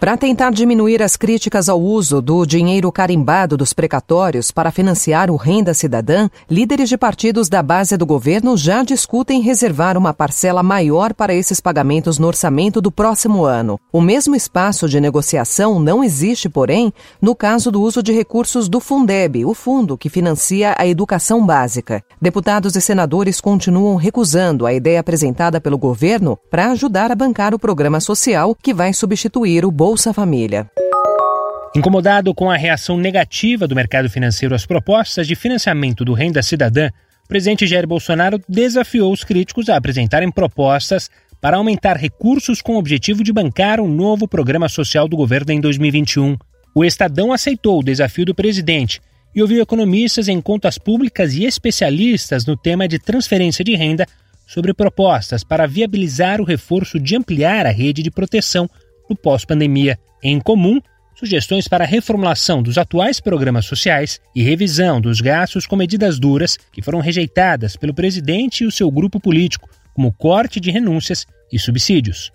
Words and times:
Para 0.00 0.16
tentar 0.16 0.50
diminuir 0.50 1.02
as 1.02 1.14
críticas 1.14 1.68
ao 1.68 1.78
uso 1.78 2.22
do 2.22 2.46
dinheiro 2.46 2.90
carimbado 2.90 3.54
dos 3.54 3.74
precatórios 3.74 4.50
para 4.50 4.70
financiar 4.70 5.30
o 5.30 5.36
Renda 5.36 5.74
Cidadã, 5.74 6.30
líderes 6.50 6.88
de 6.88 6.96
partidos 6.96 7.50
da 7.50 7.62
base 7.62 7.98
do 7.98 8.06
governo 8.06 8.56
já 8.56 8.82
discutem 8.82 9.42
reservar 9.42 9.98
uma 9.98 10.14
parcela 10.14 10.62
maior 10.62 11.12
para 11.12 11.34
esses 11.34 11.60
pagamentos 11.60 12.18
no 12.18 12.28
orçamento 12.28 12.80
do 12.80 12.90
próximo 12.90 13.44
ano. 13.44 13.78
O 13.92 14.00
mesmo 14.00 14.34
espaço 14.34 14.88
de 14.88 14.98
negociação 14.98 15.78
não 15.78 16.02
existe, 16.02 16.48
porém, 16.48 16.90
no 17.20 17.34
caso 17.34 17.70
do 17.70 17.82
uso 17.82 18.02
de 18.02 18.10
recursos 18.10 18.70
do 18.70 18.80
Fundeb, 18.80 19.44
o 19.44 19.52
fundo 19.52 19.98
que 19.98 20.08
financia 20.08 20.74
a 20.78 20.86
educação 20.86 21.44
básica. 21.44 22.02
Deputados 22.18 22.74
e 22.74 22.80
senadores 22.80 23.38
continuam 23.38 23.96
recusando 23.96 24.64
a 24.64 24.72
ideia 24.72 24.98
apresentada 24.98 25.60
pelo 25.60 25.76
governo 25.76 26.38
para 26.50 26.70
ajudar 26.70 27.12
a 27.12 27.14
bancar 27.14 27.54
o 27.54 27.58
programa 27.58 28.00
social 28.00 28.56
que 28.62 28.72
vai 28.72 28.94
substituir 28.94 29.62
o 29.66 29.70
Bolsa 29.70 29.89
Bolsa 29.90 30.14
Família. 30.14 30.70
Incomodado 31.74 32.32
com 32.32 32.48
a 32.48 32.56
reação 32.56 32.96
negativa 32.96 33.66
do 33.66 33.74
mercado 33.74 34.08
financeiro 34.08 34.54
às 34.54 34.64
propostas 34.64 35.26
de 35.26 35.34
financiamento 35.34 36.04
do 36.04 36.12
Renda 36.12 36.44
Cidadã, 36.44 36.90
o 37.24 37.26
presidente 37.26 37.66
Jair 37.66 37.88
Bolsonaro 37.88 38.40
desafiou 38.48 39.12
os 39.12 39.24
críticos 39.24 39.68
a 39.68 39.76
apresentarem 39.76 40.30
propostas 40.30 41.10
para 41.40 41.56
aumentar 41.56 41.96
recursos 41.96 42.62
com 42.62 42.76
o 42.76 42.78
objetivo 42.78 43.24
de 43.24 43.32
bancar 43.32 43.80
um 43.80 43.88
novo 43.88 44.28
programa 44.28 44.68
social 44.68 45.08
do 45.08 45.16
governo 45.16 45.50
em 45.50 45.60
2021. 45.60 46.36
O 46.72 46.84
Estadão 46.84 47.32
aceitou 47.32 47.80
o 47.80 47.84
desafio 47.84 48.24
do 48.24 48.32
presidente 48.32 49.02
e 49.34 49.42
ouviu 49.42 49.60
economistas 49.60 50.28
em 50.28 50.40
contas 50.40 50.78
públicas 50.78 51.34
e 51.34 51.46
especialistas 51.46 52.46
no 52.46 52.56
tema 52.56 52.86
de 52.86 53.00
transferência 53.00 53.64
de 53.64 53.74
renda 53.74 54.06
sobre 54.46 54.72
propostas 54.72 55.42
para 55.42 55.66
viabilizar 55.66 56.40
o 56.40 56.44
reforço 56.44 56.96
de 56.96 57.16
ampliar 57.16 57.66
a 57.66 57.70
rede 57.70 58.04
de 58.04 58.10
proteção 58.12 58.70
no 59.10 59.16
pós-pandemia. 59.16 59.98
Em 60.22 60.40
comum, 60.40 60.80
sugestões 61.14 61.68
para 61.68 61.84
reformulação 61.84 62.62
dos 62.62 62.78
atuais 62.78 63.20
programas 63.20 63.66
sociais 63.66 64.20
e 64.34 64.42
revisão 64.42 65.00
dos 65.00 65.20
gastos 65.20 65.66
com 65.66 65.76
medidas 65.76 66.18
duras 66.18 66.56
que 66.72 66.80
foram 66.80 67.00
rejeitadas 67.00 67.76
pelo 67.76 67.92
presidente 67.92 68.62
e 68.62 68.66
o 68.66 68.72
seu 68.72 68.90
grupo 68.90 69.20
político, 69.20 69.68
como 69.92 70.12
corte 70.12 70.60
de 70.60 70.70
renúncias 70.70 71.26
e 71.52 71.58
subsídios. 71.58 72.32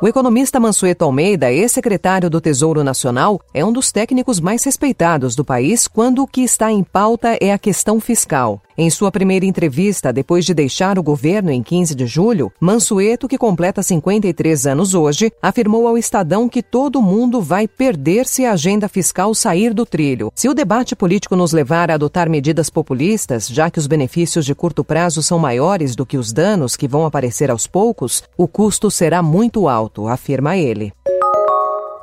O 0.00 0.06
economista 0.06 0.60
Mansueto 0.60 1.04
Almeida, 1.04 1.50
ex-secretário 1.50 2.30
do 2.30 2.40
Tesouro 2.40 2.84
Nacional, 2.84 3.40
é 3.52 3.64
um 3.64 3.72
dos 3.72 3.90
técnicos 3.90 4.38
mais 4.38 4.62
respeitados 4.62 5.34
do 5.34 5.44
país 5.44 5.88
quando 5.88 6.22
o 6.22 6.26
que 6.26 6.40
está 6.42 6.70
em 6.70 6.84
pauta 6.84 7.36
é 7.40 7.52
a 7.52 7.58
questão 7.58 8.00
fiscal. 8.00 8.62
Em 8.80 8.90
sua 8.90 9.10
primeira 9.10 9.44
entrevista, 9.44 10.12
depois 10.12 10.44
de 10.44 10.54
deixar 10.54 11.00
o 11.00 11.02
governo 11.02 11.50
em 11.50 11.64
15 11.64 11.96
de 11.96 12.06
julho, 12.06 12.52
Mansueto, 12.60 13.26
que 13.26 13.36
completa 13.36 13.82
53 13.82 14.68
anos 14.68 14.94
hoje, 14.94 15.32
afirmou 15.42 15.88
ao 15.88 15.98
Estadão 15.98 16.48
que 16.48 16.62
todo 16.62 17.02
mundo 17.02 17.42
vai 17.42 17.66
perder 17.66 18.24
se 18.24 18.44
a 18.44 18.52
agenda 18.52 18.88
fiscal 18.88 19.34
sair 19.34 19.74
do 19.74 19.84
trilho. 19.84 20.30
Se 20.32 20.48
o 20.48 20.54
debate 20.54 20.94
político 20.94 21.34
nos 21.34 21.52
levar 21.52 21.90
a 21.90 21.94
adotar 21.94 22.30
medidas 22.30 22.70
populistas, 22.70 23.48
já 23.48 23.68
que 23.68 23.80
os 23.80 23.88
benefícios 23.88 24.46
de 24.46 24.54
curto 24.54 24.84
prazo 24.84 25.24
são 25.24 25.40
maiores 25.40 25.96
do 25.96 26.06
que 26.06 26.16
os 26.16 26.32
danos 26.32 26.76
que 26.76 26.86
vão 26.86 27.04
aparecer 27.04 27.50
aos 27.50 27.66
poucos, 27.66 28.22
o 28.36 28.46
custo 28.46 28.92
será 28.92 29.20
muito 29.24 29.66
alto, 29.68 30.06
afirma 30.06 30.56
ele. 30.56 30.92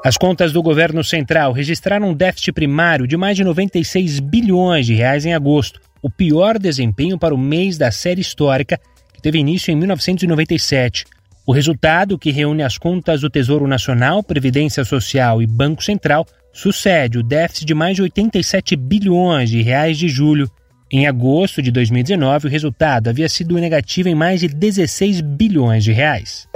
As 0.03 0.17
contas 0.17 0.51
do 0.51 0.61
governo 0.61 1.03
central 1.05 1.53
registraram 1.53 2.09
um 2.09 2.13
déficit 2.13 2.51
primário 2.51 3.07
de 3.07 3.15
mais 3.15 3.37
de 3.37 3.45
96 3.45 4.19
bilhões 4.19 4.85
de 4.85 4.93
reais 4.93 5.25
em 5.25 5.33
agosto, 5.33 5.79
o 6.05 6.09
pior 6.09 6.59
desempenho 6.59 7.17
para 7.17 7.33
o 7.33 7.37
mês 7.37 7.79
da 7.79 7.91
série 7.91 8.21
histórica, 8.21 8.79
que 9.11 9.19
teve 9.19 9.39
início 9.39 9.71
em 9.71 9.75
1997. 9.75 11.03
O 11.47 11.51
resultado, 11.51 12.15
que 12.19 12.29
reúne 12.29 12.61
as 12.61 12.77
contas 12.77 13.21
do 13.21 13.29
Tesouro 13.29 13.65
Nacional, 13.65 14.21
Previdência 14.21 14.85
Social 14.85 15.41
e 15.41 15.47
Banco 15.47 15.83
Central, 15.83 16.23
sucede 16.53 17.17
o 17.17 17.23
déficit 17.23 17.65
de 17.65 17.73
mais 17.73 17.95
de 17.95 18.03
87 18.03 18.75
bilhões 18.75 19.49
de 19.49 19.63
reais 19.63 19.97
de 19.97 20.07
julho. 20.07 20.47
Em 20.91 21.07
agosto 21.07 21.59
de 21.59 21.71
2019, 21.71 22.45
o 22.45 22.51
resultado 22.51 23.07
havia 23.07 23.27
sido 23.27 23.55
negativo 23.55 24.07
em 24.07 24.13
mais 24.13 24.41
de 24.41 24.47
16 24.47 25.21
bilhões 25.21 25.83
de 25.83 25.91
reais 25.91 26.47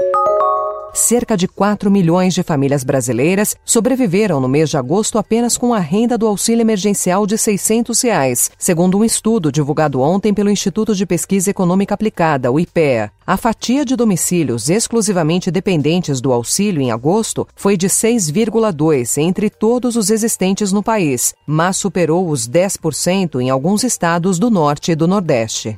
cerca 0.99 1.37
de 1.37 1.47
4 1.47 1.89
milhões 1.89 2.33
de 2.33 2.43
famílias 2.43 2.83
brasileiras 2.83 3.55
sobreviveram 3.63 4.39
no 4.39 4.47
mês 4.47 4.69
de 4.69 4.77
agosto 4.77 5.17
apenas 5.17 5.57
com 5.57 5.73
a 5.73 5.79
renda 5.79 6.17
do 6.17 6.27
auxílio 6.27 6.61
emergencial 6.61 7.25
de 7.25 7.37
600 7.37 8.01
reais, 8.01 8.51
segundo 8.57 8.97
um 8.97 9.03
estudo 9.03 9.51
divulgado 9.51 10.01
ontem 10.01 10.33
pelo 10.33 10.49
Instituto 10.49 10.93
de 10.93 11.05
Pesquisa 11.05 11.49
Econômica 11.49 11.93
Aplicada, 11.93 12.51
o 12.51 12.59
IPEA. 12.59 13.11
A 13.25 13.38
fatia 13.38 13.85
de 13.85 13.95
domicílios 13.95 14.69
exclusivamente 14.69 15.51
dependentes 15.51 16.19
do 16.19 16.33
auxílio 16.33 16.81
em 16.81 16.91
agosto 16.91 17.47
foi 17.55 17.77
de 17.77 17.88
6,2 17.88 19.17
entre 19.17 19.49
todos 19.49 19.95
os 19.95 20.09
existentes 20.09 20.71
no 20.71 20.83
país, 20.83 21.33
mas 21.45 21.77
superou 21.77 22.29
os 22.29 22.49
10% 22.49 23.39
em 23.39 23.49
alguns 23.49 23.83
estados 23.83 24.38
do 24.38 24.49
norte 24.49 24.91
e 24.91 24.95
do 24.95 25.07
nordeste. 25.07 25.77